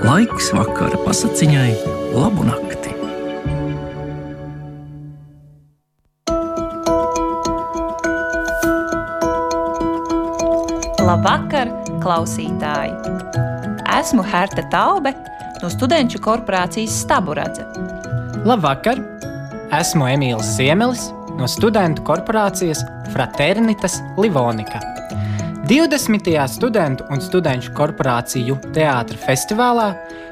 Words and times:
Laiks 0.00 0.46
vakara 0.56 0.96
pasakiņai, 1.04 1.72
labu 2.16 2.44
nakti. 2.46 2.92
Labvakar, 11.04 11.68
klausītāji! 12.00 12.94
Esmu 13.98 14.24
Herta 14.24 14.64
Taube 14.72 15.12
no 15.60 15.68
studentu 15.68 16.22
korporācijas 16.24 17.02
Staburadze. 17.02 17.66
Labvakar! 18.48 19.02
Esmu 19.82 20.08
Emīls 20.08 20.56
Ziemelis 20.56 21.10
no 21.36 21.50
studentu 21.50 22.06
korporācijas 22.08 22.80
Fraternitas 23.12 24.00
Livonika. 24.16 24.80
20. 25.70 26.48
studentu 26.48 27.04
un 27.14 27.20
studentu 27.22 27.70
korporāciju 27.78 28.56
teātris 28.74 29.20
festivālā 29.22 29.84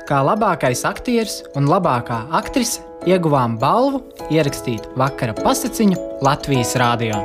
kā 0.09 0.17
labākais 0.27 0.81
aktieris 0.89 1.37
un 1.55 1.69
labākā 1.71 2.25
aktrise 2.35 2.83
ieguvām 3.07 3.55
balvu 3.61 4.01
ierakstīt 4.35 4.89
vakara 4.99 5.37
pasakiņu 5.39 6.01
Latvijas 6.27 6.75
rādio. 6.83 7.21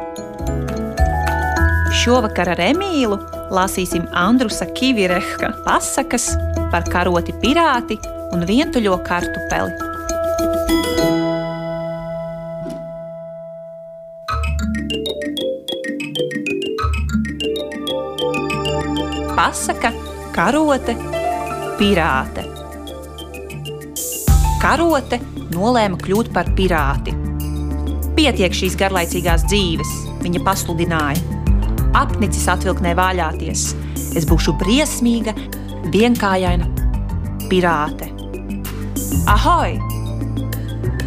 Šovakar 2.03 2.53
ar 2.53 2.61
Emīlu 2.67 3.17
lasīsim 3.49 4.05
Andrusa 4.13 4.69
Kivirehka 4.77 5.49
pasakas 5.65 6.35
par 6.69 6.85
karoti 6.93 7.33
pirāti 7.41 7.97
un 8.29 8.45
vientuļo 8.45 8.99
kartupeli. 9.09 9.92
Pasaka, 19.43 19.89
karote, 20.31 20.93
pirāte. 21.75 22.45
Karote 24.61 25.17
nolēma 25.51 25.99
kļūt 25.99 26.29
par 26.31 26.47
pirāti. 26.55 27.11
Pietiek 28.15 28.55
šīs 28.55 28.77
garlaicīgās 28.79 29.43
dzīves, 29.49 29.91
viņa 30.23 30.41
pasludināja. 30.45 31.41
Apnicis 31.99 32.47
atvilknē 32.53 32.93
vāļāties. 32.95 33.65
Es 34.15 34.29
būšu 34.29 34.55
briesmīga, 34.63 35.35
vienkāršaina 35.91 36.69
pirāte. 37.51 38.13
Ahoj! 39.35 39.75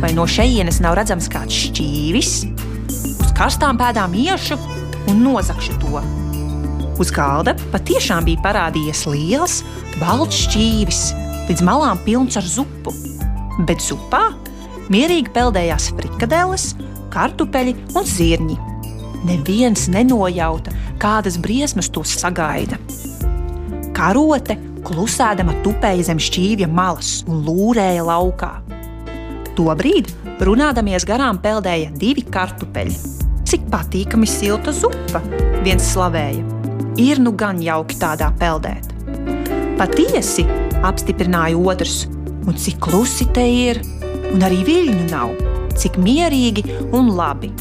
Vai 0.04 0.12
no 0.12 0.28
šejienes 0.28 0.82
nav 0.84 1.00
redzams 1.00 1.32
kāds 1.32 1.56
šķīvis? 1.70 2.36
Uz 3.16 3.34
karstām 3.40 3.80
pēdām 3.80 4.20
iešu 4.26 4.60
un 5.08 5.24
nozagšu 5.24 5.80
to. 5.80 6.04
Uz 6.96 7.10
galda 7.12 7.52
patiešām 7.74 8.24
bija 8.24 8.40
parādījies 8.40 9.02
liels, 9.10 9.58
balts 10.00 10.46
šķīvis, 10.46 11.00
līdz 11.50 11.64
malām 11.66 12.00
pilns 12.06 12.38
ar 12.40 12.46
zupu. 12.48 12.94
Bet 13.68 13.84
zupā 13.84 14.30
mierīgi 14.92 15.32
peldējās 15.34 15.90
frikadeles, 15.96 16.70
kartupeļi 17.12 17.76
un 17.92 18.08
zirņi. 18.08 18.56
Neviens 19.28 19.90
nenojauta, 19.92 20.72
kādas 21.02 21.36
briesmas 21.42 21.90
tos 21.92 22.16
sagaida. 22.16 22.80
Karote 23.96 24.56
klusēdama 24.86 25.58
tupēja 25.66 26.08
zem 26.08 26.20
šķīvja 26.22 26.70
malas 26.72 27.18
un 27.28 27.44
lūrēja 27.44 28.08
laukā. 28.08 28.54
Tobrīd, 29.56 30.12
runādamies 30.48 31.04
garām, 31.08 31.40
peldēja 31.44 31.92
divi 31.96 32.24
kartupeļi. 32.24 33.00
Cik 33.46 33.68
patīkami 33.72 34.28
silta 34.28 34.72
zupa, 34.74 35.20
viens 35.64 35.92
slavēja 35.92 36.55
ir 36.98 37.20
nu 37.20 37.32
gan 37.36 37.60
jauki 37.62 37.98
tādā 38.00 38.30
peldēt. 38.40 38.88
Patiesi, 39.76 40.46
apstiprināja 40.86 41.58
otrs, 41.60 42.06
un 42.46 42.56
cik 42.56 42.80
klusi 42.86 43.28
te 43.36 43.44
ir, 43.44 43.82
un 44.32 44.44
arī 44.46 44.62
viļņu 44.64 45.08
nav, 45.10 45.34
cik 45.76 45.98
mierīgi 46.00 46.64
un 46.96 47.12
labi. 47.16 47.52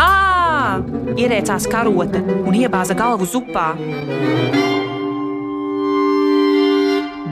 Ā! 0.00 0.80
Ierēcās 1.20 1.68
karote 1.68 2.24
un 2.40 2.56
iebāza 2.56 2.96
galvu 2.96 3.28
zupā. 3.28 3.74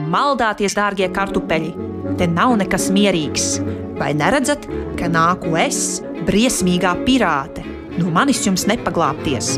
Maldāties, 0.09 0.73
dārgie 0.77 1.09
kartupeļi! 1.13 1.88
Te 2.17 2.27
nav 2.27 2.55
nekas 2.59 2.89
mierīgs. 2.93 3.59
Vai 3.99 4.13
neredzat, 4.17 4.65
ka 4.97 5.09
nāku 5.11 5.53
es, 5.59 5.99
briesmīgā 6.27 6.95
pirāte? 7.05 7.65
No 7.99 8.09
manis 8.15 8.41
jums 8.45 8.65
nepaglāpties. 8.69 9.57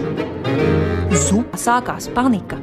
Zupā 1.27 1.59
sākās 1.61 2.09
panika. 2.15 2.57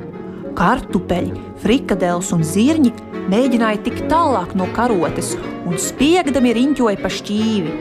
Kartupeļi, 0.59 1.37
frikadeles 1.63 2.33
un 2.35 2.43
zirņi 2.43 2.93
mēģināja 3.31 3.83
tikt 3.87 4.09
tālāk 4.11 4.57
no 4.59 4.67
karotes 4.75 5.37
un 5.69 5.79
spiegdami 5.79 6.55
riņķoja 6.57 7.03
pa 7.03 7.13
šķīvi. 7.15 7.77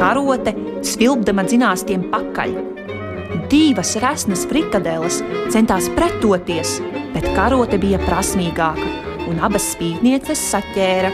Karote 0.00 0.54
svilpdama 0.86 1.46
dzinās 1.48 1.86
tiem 1.88 2.06
pakaļ. 2.12 2.56
Divas 3.50 3.96
resnas 4.02 4.44
frikadeles 4.50 5.22
centās 5.50 5.88
pretoties, 5.96 6.78
bet 7.14 7.30
karote 7.34 7.80
bija 7.80 7.98
prasmīgāka 8.04 9.09
un 9.30 9.42
abas 9.46 9.72
spītnieces 9.74 10.42
saķēra 10.50 11.12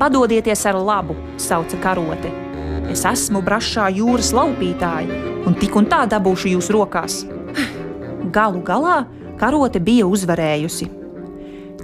Padodieties 0.00 0.62
ar 0.64 0.78
labu, 0.80 1.12
sauca 1.36 1.76
karote. 1.76 2.30
Es 2.88 3.02
esmu 3.04 3.42
brašā 3.44 3.90
jūras 3.92 4.30
laupītāja, 4.32 5.18
un 5.44 5.58
tik 5.60 5.76
un 5.76 5.90
tā 5.92 6.06
dabūšu 6.08 6.54
jūs 6.54 6.70
rokās. 6.72 7.18
Galu 8.32 8.62
galā 8.64 9.02
karote 9.36 9.76
bija 9.84 10.08
uzvarējusi. 10.08 10.88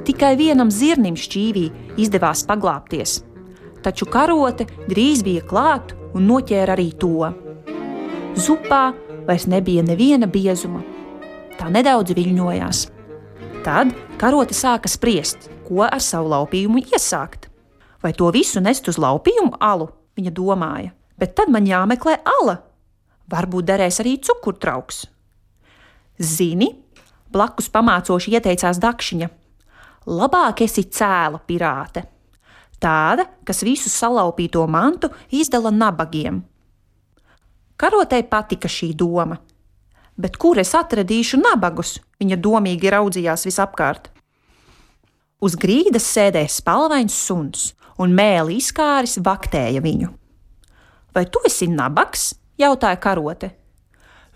Tikai 0.08 0.32
vienam 0.40 0.72
zirnim 0.72 1.20
šķīvī 1.20 1.66
izdevās 2.00 2.46
paglāpties, 2.48 3.18
taču 3.84 4.08
karote 4.08 4.64
drīz 4.88 5.20
bija 5.26 5.44
klāt 5.44 5.92
un 6.16 6.24
noķēra 6.32 6.72
arī 6.72 6.94
to. 6.96 7.32
Zupā 8.32 8.84
vairs 9.28 9.44
nebija 9.44 9.84
neviena 9.84 10.24
biezuma. 10.24 10.95
Tā 11.56 11.70
nedaudz 11.72 12.12
viļņojās. 12.16 12.80
Tad 13.64 13.92
karote 14.20 14.54
sāka 14.54 14.90
spriest, 14.90 15.48
ko 15.66 15.82
ar 15.86 16.02
savu 16.04 16.30
laupījumu 16.34 16.82
iesākt. 16.84 17.48
Vai 18.02 18.12
to 18.14 18.28
visu 18.34 18.60
nest 18.60 18.88
uz 18.92 19.00
laupījumu 19.00 19.56
alu? 19.60 19.88
Viņa 20.16 20.32
domāja, 20.36 20.92
bet 21.18 21.34
tad 21.36 21.50
man 21.52 21.66
jāmeklē 21.68 22.18
ala. 22.38 22.60
Varbūt 23.32 23.66
derēs 23.68 24.00
arī 24.04 24.14
cukurtrauks. 24.22 25.02
Zini, 26.16 26.70
blakus 27.32 27.68
pamācoši 27.72 28.36
ieteicās 28.36 28.78
dakšiņa. 28.80 29.28
Labāk 30.06 30.62
esi 30.64 30.86
cēla 30.86 31.40
pirāte. 31.48 32.04
Tāda, 32.80 33.24
kas 33.44 33.64
visu 33.66 33.90
salaupīto 33.90 34.62
mantu 34.68 35.10
izdala 35.34 35.72
nabagiem. 35.72 36.38
Karotei 37.76 38.22
patika 38.24 38.68
šī 38.70 38.92
doma, 38.96 39.36
bet 40.16 40.36
kur 40.40 40.58
es 40.58 40.74
atradīšu 40.76 41.40
nabagus? 41.40 41.98
Viņa 42.20 42.38
domīgi 42.40 42.92
raudzījās 42.92 43.46
visapkārt. 43.48 44.10
Uz 45.44 45.56
grīdas 45.60 46.06
sēdēja 46.14 46.48
spalvains 46.52 47.14
suns, 47.14 47.74
un 48.00 48.14
mēlī 48.16 48.56
izkāris 48.60 49.18
vaktēja 49.24 49.82
viņu. 49.84 50.10
Vai 51.14 51.24
tu 51.28 51.40
esi 51.48 51.68
nabaks? 51.68 52.34
jautāja 52.60 52.96
karote. 53.00 53.52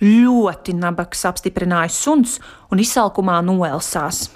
Ļoti 0.00 0.74
nabaks, 0.76 1.26
apstiprināja 1.28 1.92
suns 1.92 2.38
un 2.72 2.80
izsalkumā 2.80 3.40
noelsās. 3.44 4.30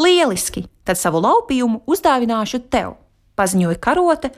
Lieliski, 0.00 0.64
tad 0.88 0.96
savu 0.96 1.20
laupījumu 1.20 1.82
uzdāvināšu 1.90 2.62
tev, 2.72 2.94
paziņoja 3.36 3.80
karote, 3.84 4.30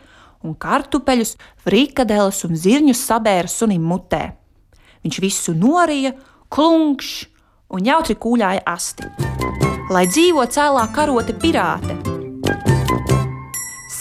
un 0.43 0.56
kartupeļus, 0.59 1.37
frikadeles 1.62 2.43
un 2.49 2.59
zirņus 2.59 3.04
sabēra 3.07 3.51
sunim 3.51 3.84
mutē. 3.86 4.33
Viņš 5.03 5.21
visu 5.22 5.54
norija, 5.59 6.15
klunkšs 6.53 7.27
un 7.72 7.87
jautri 7.89 8.16
kūļāja 8.19 8.63
asti. 8.69 9.10
Lai 9.93 10.07
dzīvo 10.09 10.47
cēlā 10.49 10.87
karote 10.95 11.34
pirāte, 11.37 11.99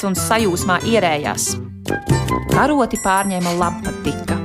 un 0.07 0.15
sajūsmā 0.18 0.80
ierējās. 0.89 1.56
Karoti 2.51 3.00
pārņēma 3.03 3.53
labpatika. 3.59 4.38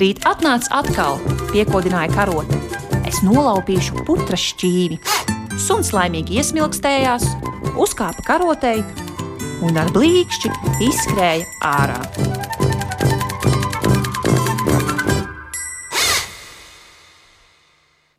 Rīt 0.00 0.24
atnāc 0.28 0.68
atkal, 0.74 1.20
piekodināja 1.52 2.12
karote. 2.14 2.58
Es 3.08 3.20
nolaupīšu 3.26 4.04
putra 4.08 4.38
šķīvi. 4.38 5.00
Suns 5.60 5.92
laimīgi 5.94 6.40
iesmilkstējās, 6.40 7.26
uzkāpa 7.80 8.26
karotei 8.26 8.80
un 9.66 9.76
ar 9.76 9.92
blīkšķi 9.94 10.54
izskrēja 10.88 11.50
ārā. 11.74 12.39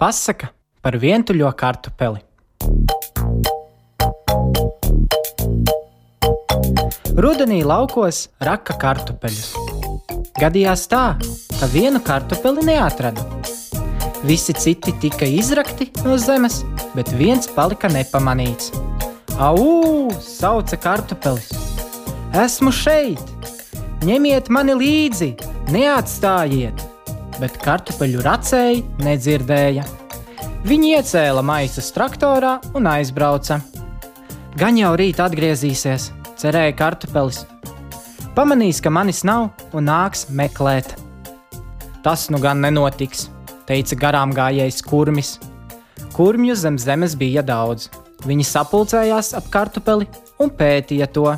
Pasaka 0.02 0.48
par 0.82 0.96
vientuļo 0.98 1.52
kartupeli. 1.54 2.24
Rudenī 7.22 7.60
laukos 7.62 8.24
raka 8.42 8.74
kartupeļus. 8.82 9.52
gadījās 10.42 10.88
tā, 10.90 11.04
ka 11.60 11.70
vienu 11.70 12.02
kartupeli 12.02 12.66
neatrada. 12.72 13.22
Visi 14.26 14.58
citi 14.58 14.96
tika 15.06 15.30
izrakti 15.30 15.92
no 16.02 16.18
zemes, 16.18 16.64
bet 16.98 17.14
viens 17.14 17.46
palika 17.46 17.88
nepamanīts. 17.88 18.74
Au! 19.38 20.10
sauca 20.18 20.78
kartupelis. 20.82 21.54
Esmu 22.34 22.74
šeit! 22.74 23.22
Ņemiet 24.02 24.50
mani 24.50 24.74
līdzi, 24.82 25.36
neatstājiet! 25.70 26.91
Bet 27.42 27.58
kartupeļu 27.64 28.22
racēji 28.22 28.84
nedzirdēja. 29.02 29.86
Viņi 30.62 30.92
iecēla 31.00 31.42
maisas 31.42 31.90
traktorā 31.96 32.60
un 32.78 32.86
aizbrauca. 32.86 33.58
Gan 34.62 34.78
jau 34.78 34.92
rīt 35.00 35.18
atgriezīsies, 35.24 36.12
cerēja 36.38 36.76
kartupelis. 36.78 37.42
Pamanīs, 38.38 38.78
ka 38.84 38.94
manis 38.94 39.24
nav 39.26 39.50
un 39.74 39.90
nāks 39.90 40.28
meklēt. 40.30 40.94
Tas 42.06 42.30
nu 42.30 42.38
gan 42.44 42.62
nenotiks, 42.62 43.26
teica 43.66 43.98
garām 44.06 44.38
gājējs 44.38 44.86
kurmis. 44.86 45.36
Kurmju 46.14 46.54
zem 46.60 46.78
zemes 46.78 47.18
bija 47.18 47.42
daudz. 47.42 47.90
Viņi 48.22 48.46
sapulcējās 48.46 49.34
ap 49.34 49.50
kartupeli 49.50 50.06
un 50.38 50.54
pētīja 50.54 51.10
to. 51.10 51.32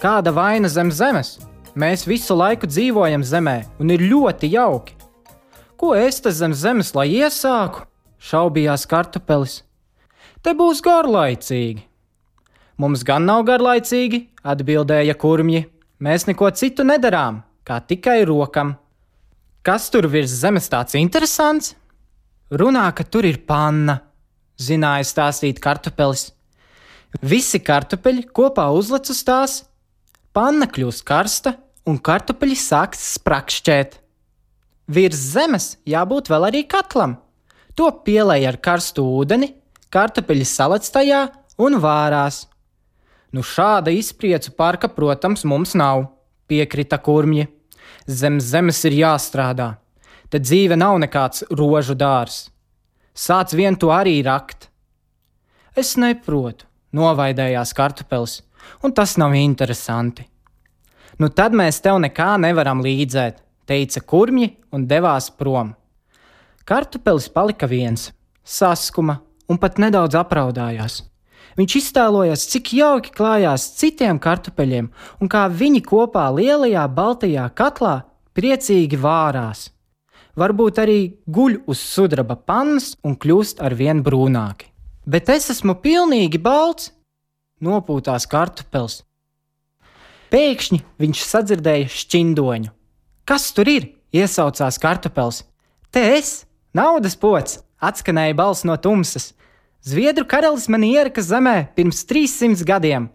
Kāda 0.00 0.32
vaina 0.32 0.72
zem 0.72 0.88
zemes? 0.88 1.36
Mēs 1.74 2.06
visu 2.06 2.36
laiku 2.38 2.68
dzīvojam 2.70 3.24
zemē 3.26 3.56
un 3.82 3.90
ir 3.90 4.04
ļoti 4.06 4.52
jauki. 4.52 4.94
Ko 5.76 5.96
es 5.98 6.20
te 6.22 6.30
zem 6.30 6.54
zemes 6.54 6.94
lai 6.94 7.08
iesāku? 7.18 7.82
šaubījās 8.24 8.86
kartupelis. 8.88 9.60
Te 10.44 10.54
būs 10.56 10.80
garlaicīgi. 10.84 11.82
Mums 12.80 13.04
gan 13.06 13.26
nav 13.28 13.44
garlaicīgi, 13.48 14.24
atbildēja 14.42 15.14
kurmji. 15.20 15.64
Mēs 16.02 16.26
neko 16.28 16.50
citu 16.58 16.84
nedarām, 16.86 17.42
kā 17.64 17.78
tikai 17.80 18.22
rokam. 18.28 18.74
Kas 19.64 19.88
tur 19.92 20.08
virs 20.10 20.32
zemes 20.40 20.66
tāds 20.72 20.96
interesants? 20.98 21.74
Runā, 22.52 22.88
ka 22.96 23.06
tur 23.06 23.24
ir 23.24 23.40
panna, 23.48 24.00
zināja 24.60 25.06
stāstīt 25.08 25.62
kartupelis. 25.64 26.28
Visi 27.22 27.60
kartupeļi 27.62 28.26
kopā 28.34 28.66
uzlec 28.74 29.08
uz 29.12 29.22
tās, 29.24 29.54
panna 30.34 30.66
kļūst 30.66 31.04
karsta 31.06 31.54
un 31.88 32.00
kartupeļi 32.02 32.56
sāks 32.58 33.02
sprakšķēt. 33.18 34.00
Virs 34.94 35.20
zemes 35.32 35.68
jābūt 35.88 36.28
vēl 36.32 36.48
arī 36.50 36.64
katlam. 36.68 37.18
To 37.78 37.88
pielēja 38.06 38.52
ar 38.52 38.58
karstu 38.62 39.04
ūdeni, 39.18 39.54
kartupeļi 39.94 40.46
salec 40.46 40.86
tajā 40.94 41.22
un 41.62 41.78
vārās. 41.82 42.44
Nu, 43.34 43.42
šāda 43.42 43.90
izpriecu 43.94 44.52
parka, 44.54 44.90
protams, 44.90 45.42
mums 45.48 45.74
nav, 45.74 46.04
piekrita 46.46 47.00
kurmji. 47.02 47.48
Zem 48.06 48.38
zemes 48.38 48.82
ir 48.86 48.94
jāstrādā. 49.00 49.74
Te 50.30 50.38
dzīve 50.42 50.76
nav 50.78 50.98
nekāds 51.02 51.42
rožu 51.50 51.96
dārs. 51.98 52.48
Sāc 53.14 53.54
vien 53.54 53.74
to 53.78 53.90
arī 53.94 54.20
rakt. 54.26 54.68
Es 55.74 55.96
neprotu, 55.98 56.68
novaidējās 56.94 57.74
kartupelis, 57.74 58.42
un 58.82 58.92
tas 58.92 59.16
nav 59.20 59.34
interesanti. 59.38 60.26
Nu 61.18 61.30
tad 61.30 61.54
mēs 61.54 61.80
tev 61.82 62.00
nekā 62.02 62.34
nevaram 62.42 62.82
līdzēt, 62.82 63.38
teica 63.66 64.00
kurmji 64.02 64.50
un 64.74 64.86
devās 64.90 65.30
prom. 65.30 65.74
Kartupelis 66.64 67.28
palika 67.28 67.68
viens, 67.70 68.10
saskuma 68.44 69.20
un 69.48 69.60
pat 69.60 69.78
nedaudz 69.78 70.16
apraudājās. 70.18 71.02
Viņš 71.54 71.76
iztēlojās, 71.78 72.48
cik 72.50 72.72
jauki 72.74 73.12
klājās 73.14 73.68
citiem 73.78 74.18
kartupeļiem 74.18 74.88
un 75.22 75.30
kā 75.30 75.44
viņi 75.46 75.84
kopā 75.86 76.26
lielajā 76.34 76.88
baltajā 76.96 77.46
katlā 77.54 77.94
priecīgi 78.34 78.98
vārās. 78.98 79.68
Varbūt 80.34 80.80
arī 80.82 80.98
guļ 81.30 81.60
uz 81.70 81.78
sudraba 81.78 82.34
pannas 82.34 82.94
un 83.06 83.14
kļūst 83.14 83.62
ar 83.62 83.76
vien 83.78 84.02
brūnāki. 84.02 84.66
Bet 85.06 85.28
es 85.30 85.50
esmu 85.52 85.76
pilnīgi 85.84 86.40
balts, 86.42 86.90
nopūtās 87.64 88.28
kartupels. 88.30 89.02
Pēkšņi 90.32 90.80
viņš 91.00 91.26
sadzirdēja 91.26 91.90
šķindoņu. 91.92 92.72
Kas 93.24 93.52
tur 93.56 93.70
ir? 93.70 93.90
iesaucās 94.14 94.78
kartupels. 94.78 95.42
Te 95.90 96.02
es, 96.16 96.44
naudas 96.74 97.16
pots, 97.18 97.58
atskanēja 97.82 98.36
balss 98.38 98.66
no 98.66 98.76
tumsas. 98.78 99.32
Zviedru 99.84 100.24
karalis 100.28 100.68
man 100.70 100.86
ieraka 100.86 101.22
zemē 101.22 101.56
pirms 101.76 102.04
300 102.08 102.64
gadiem. 102.68 103.08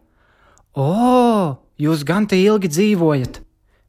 O, 0.75 1.55
jūs 1.79 2.03
gan 2.05 2.27
te 2.29 2.37
ilgi 2.39 2.69
dzīvojat! 2.71 3.41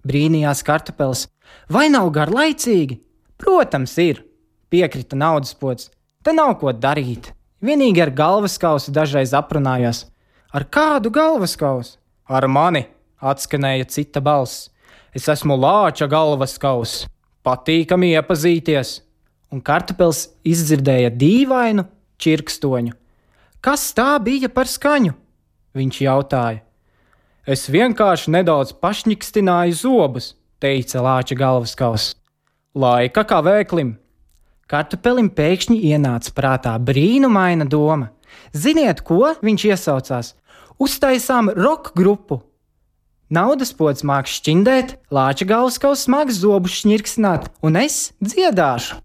brīnījās 0.06 0.62
kartupels. 0.64 1.26
Vai 1.68 1.90
nav 1.92 2.08
garlaicīgi? 2.14 3.00
Protams, 3.40 3.96
ir, 4.00 4.22
piekrita 4.72 5.18
naudas 5.18 5.52
pots. 5.52 5.90
Te 6.24 6.32
nav 6.32 6.54
ko 6.60 6.72
darīt. 6.72 7.34
Vienīgi 7.60 8.00
ar 8.00 8.12
galvaskausu 8.16 8.94
dažreiz 8.96 9.34
aprunājos. 9.36 10.06
Ar 10.50 10.64
kādu 10.66 11.12
galvaskausu? 11.14 11.94
Ar 12.26 12.46
mani, 12.50 12.88
atskanēja 13.22 13.86
cita 13.86 14.18
balss. 14.18 14.68
Es 15.14 15.28
esmu 15.30 15.54
lāča 15.54 16.08
galvaskaus. 16.10 17.04
Patīkami 17.46 18.10
iepazīties. 18.16 18.96
Un 19.54 19.62
kartupels 19.62 20.28
izdzirdēja 20.46 21.12
dīvainu 21.14 21.86
čirkstoņu. 22.22 22.96
Kas 23.62 23.90
tā 23.94 24.16
bija 24.22 24.50
par 24.50 24.66
skaņu? 24.70 25.14
Viņš 25.78 26.02
jautāja. 26.02 26.64
Es 27.46 27.68
vienkārši 27.70 28.34
nedaudz 28.34 28.74
pašņikstināju 28.82 29.78
zobus, 29.78 30.32
teica 30.62 31.02
lāča 31.06 31.38
galvaskaus. 31.38 32.14
Laika 32.74 33.22
kā 33.26 33.38
vēklim. 33.46 33.94
Kartupelim 34.70 35.30
pēkšņi 35.30 35.78
ienāca 35.94 36.34
prātā 36.34 36.74
brīnumaina 36.78 37.66
doma. 37.70 38.10
Ziniet, 38.54 39.02
ko 39.06 39.32
viņš 39.42 39.64
iesaucās? 39.70 40.34
Uztaisām 40.80 41.50
roka 41.52 41.92
grupu! 41.92 42.38
Naudas 43.28 43.74
pods 43.76 44.00
māks 44.00 44.38
šķindēt, 44.38 44.94
lāča 45.12 45.44
galvaskaus 45.44 46.06
smags 46.06 46.40
zobus 46.40 46.78
šņirksināt, 46.80 47.50
un 47.60 47.76
es 47.76 48.14
dziedāšu. 48.24 48.96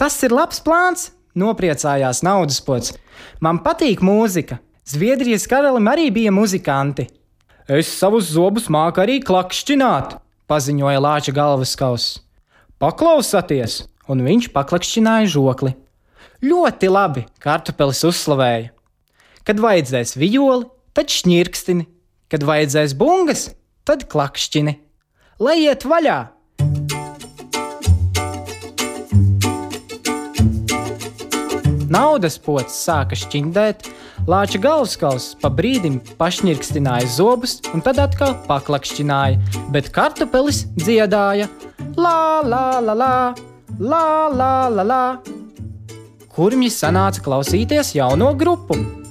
Tas 0.00 0.16
ir 0.24 0.32
labs 0.32 0.62
plāns, 0.64 1.10
nopriecājās 1.36 2.24
naudas 2.24 2.62
pods. 2.64 2.96
Man 3.44 3.60
patīk 3.60 4.00
mūzika. 4.00 4.56
Zviedrijas 4.88 5.44
karalim 5.46 5.92
arī 5.92 6.08
bija 6.10 6.32
muzikanti. 6.32 7.10
Es 7.68 7.92
savus 7.92 8.32
zobus 8.32 8.72
māku 8.72 9.04
arī 9.04 9.20
klakšķināt, 9.20 10.16
paziņoja 10.48 11.06
lāča 11.10 11.36
galvaskauss. 11.36 12.22
Paklausieties, 12.80 13.82
un 14.08 14.24
viņš 14.24 14.48
paklakšķināja 14.56 15.28
žokli. 15.36 15.76
Ļoti 16.40 16.88
labi, 16.88 17.28
kartupelis 17.38 18.00
uzslavēja. 18.08 18.72
Kad 19.44 19.60
vajadzēs 19.60 20.16
violi, 20.16 20.72
tad 20.96 21.12
šņirkstini, 21.12 21.88
kad 22.32 22.44
vajadzēs 22.46 22.94
bungas, 22.98 23.48
tad 23.88 24.06
klakšķini. 24.12 24.76
Lai 25.42 25.58
iet 25.64 25.88
vaļā! 25.88 26.20
Naudas 31.92 32.38
pocis 32.40 32.78
sāka 32.86 33.16
šķindēt, 33.18 33.84
lāča 34.24 34.60
galvaskauss 34.64 35.34
pa 35.42 35.50
brīdim 35.52 35.98
pašnirkstināja 36.16 37.10
zobus 37.18 37.58
un 37.74 37.84
tad 37.84 38.00
atkal 38.00 38.32
paklakšķināja, 38.46 39.60
bet 39.74 39.90
kartupelis 39.92 40.64
dziedāja: 40.80 41.50
La, 42.00 42.40
la, 42.40 42.80
la, 42.80 42.96
la, 42.96 43.12
la, 43.76 44.06
la, 44.32 44.54
la, 44.72 44.88
la. 44.88 45.04
Kurmji 46.32 46.72
sanāca 46.72 47.20
klausīties 47.20 47.92
jauno 47.98 48.32
grupu. 48.40 49.01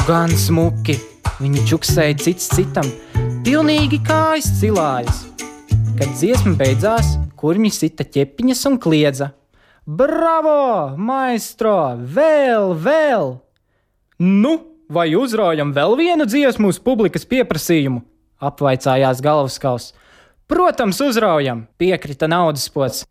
Nu, 0.00 0.06
gan 0.08 0.30
smuki! 0.32 0.94
Viņi 1.42 1.62
čuksēja 1.68 2.14
cits 2.22 2.46
citam, 2.54 2.86
pilnīgi 3.44 3.98
kājas 4.00 4.46
cilājas. 4.56 5.18
Kad 5.98 6.14
dziesma 6.14 6.54
beidzās, 6.56 7.10
kurmi 7.36 7.68
sita 7.68 8.06
ķepiņas 8.08 8.62
un 8.70 8.78
kliedza: 8.80 9.28
Bravo, 9.84 10.94
maestro! 10.96 11.74
Vēl, 12.00 12.72
vēl! 12.80 13.28
Nu, 14.24 14.54
vai 14.88 15.10
uzraujam 15.20 15.74
vēl 15.76 15.98
vienu 16.00 16.24
dziesmu 16.24 16.72
uz 16.72 16.80
publikas 16.80 17.28
pieprasījumu? 17.28 18.00
apvaicājās 18.40 19.20
galvaskaus. 19.20 19.90
Protams, 20.48 21.02
uzraujam, 21.04 21.66
piekrita 21.76 22.30
naudas 22.30 22.70
pots. 22.72 23.04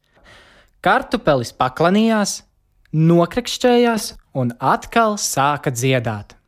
Kartupelis 0.82 1.54
paklanījās, 1.54 2.40
nokrekšķējās 2.98 4.12
un 4.42 4.58
atkal 4.58 5.22
sāka 5.22 5.70
dziedāt. 5.70 6.39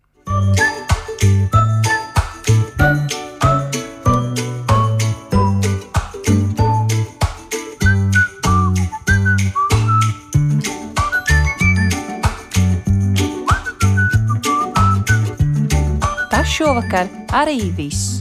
Tas 16.41 16.49
šovakar 16.49 17.09
arī 17.37 17.69
viss. 17.77 18.17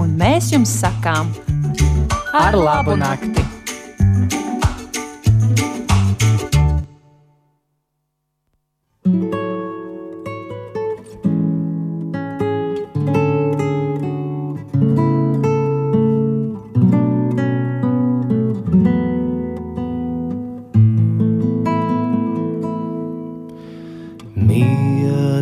Un 0.00 0.16
mēs 0.16 0.48
jums 0.54 0.72
sakām, 0.80 1.28
Ar 2.34 2.56
labu 2.56 2.96
nakti! 2.96 3.43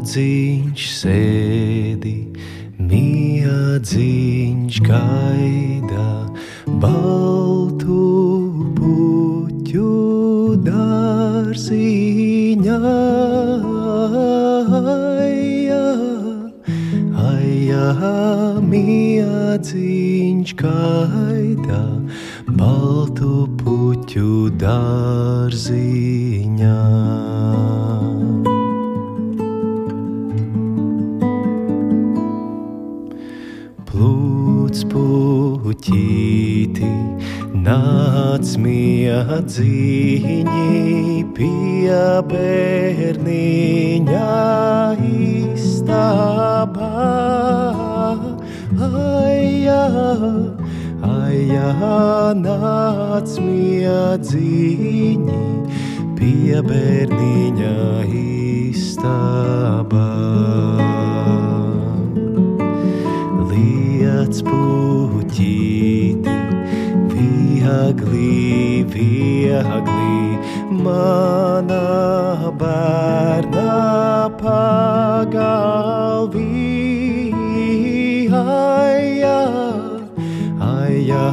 Miedziņš 0.02 0.84
sēdi, 0.98 2.12
miedziņš 2.90 4.78
gaida, 4.82 6.06
baltu 6.82 7.98
puķu 8.74 9.92
dārziņā. 10.66 11.78
Aja, 17.28 17.86
miedziņš 18.74 20.50
gaida, 20.64 21.82
baltu 22.58 23.46
puķu 23.62 24.50
dārziņā. 24.66 26.02
Puķīti, 35.82 36.90
nāc 37.64 38.52
miedziņi 38.62 40.46
pie 41.34 41.98
bērniņa 42.30 44.30
istabā. 45.58 46.94
Aja, 48.82 49.84
aja, 51.02 51.70
nāc 52.38 53.30
miedziņi 53.42 55.42
pie 56.18 56.62
bērniņa 56.62 57.76
istabā 58.22 60.10
puķīti, 64.40 66.36
viegli, 67.12 68.80
viegli, 68.94 70.16
mana 70.84 71.82
bērna 72.56 73.74
pagalvī. 74.40 76.48
Aja, 78.42 79.40
aja, 80.70 81.26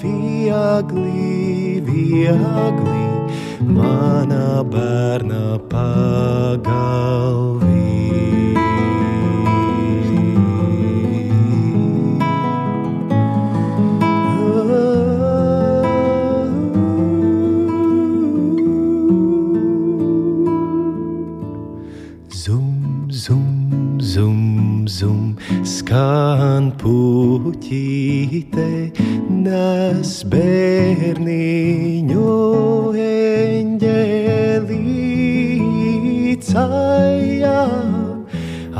viegli, 0.00 1.84
viegli, 1.90 3.04
mana 3.76 4.46
bērna 4.64 5.44
pagalvī. 5.68 7.71
Zum, 23.12 23.98
zum, 24.00 24.86
zum, 24.86 25.36
skan 25.62 26.72
puķīte, 26.80 28.66
nes 29.28 30.24
bērniņu 30.32 32.24
eņģelīts. 33.04 33.92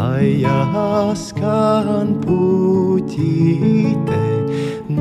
Aja, 0.03 0.59
skan 1.19 2.17
puķīte, 2.25 4.23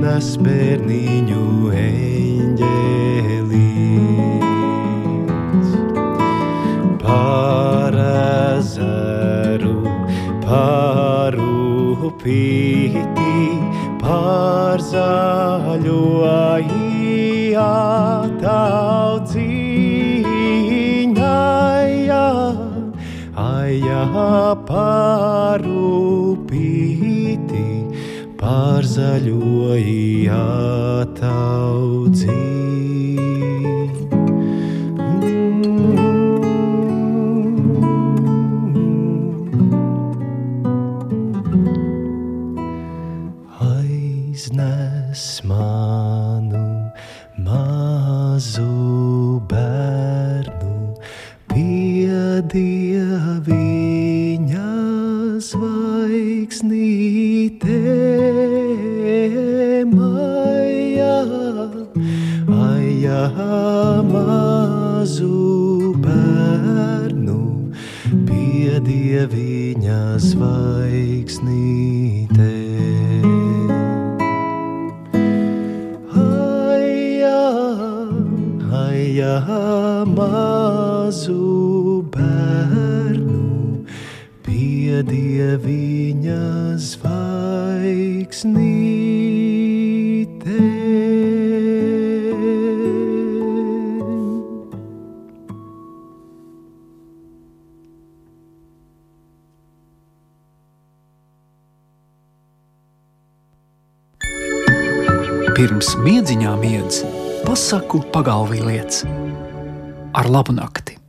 nes 0.01 0.35
bērniņu 0.45 1.45
eņģelīts 1.71 3.40
upīti, 12.21 13.57
par 14.01 14.81
zaļo 14.85 16.01
ietaudziņā, 16.69 17.57
aja, 23.33 24.05
par 24.69 25.65
upīti, 25.65 27.65
par 28.37 28.85
mazu 64.09 65.93
bērnu 66.01 67.41
pie 68.25 68.79
dieviņa 68.85 69.99
zvaigznītē. 70.25 72.55
Aja, 76.23 77.43
aja 78.81 79.35
mazu 80.15 82.01
bērnu 82.15 83.45
pie 84.47 85.03
dieviņa 85.05 86.41
zvaigznītē. 86.89 89.00
Pirms 105.61 105.91
miedziņā 106.01 106.55
miedz, 106.57 107.03
pasaku 107.45 107.99
pagalvī 108.15 108.63
liec. 108.65 109.03
Ar 110.17 110.29
labu 110.33 110.55
nakti! 110.57 111.00